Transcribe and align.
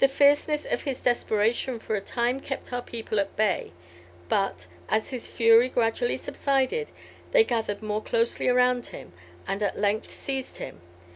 The 0.00 0.08
fierceness 0.08 0.64
of 0.66 0.82
his 0.82 1.00
desperation 1.00 1.78
for 1.78 1.94
a 1.94 2.00
time 2.00 2.40
kept 2.40 2.72
our 2.72 2.82
people 2.82 3.20
at 3.20 3.36
bay; 3.36 3.70
but 4.28 4.66
as 4.88 5.10
his 5.10 5.28
fury 5.28 5.68
gradually 5.68 6.16
subsided, 6.16 6.90
they 7.30 7.44
gathered 7.44 7.80
more 7.80 8.02
closely 8.02 8.48
round 8.48 8.86
him, 8.86 9.12
and 9.46 9.62
at 9.62 9.78
length 9.78 10.12
seized 10.12 10.56
him. 10.56 10.80